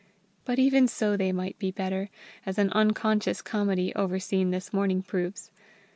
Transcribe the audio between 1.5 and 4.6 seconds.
be better, as an unconscious comedy over seen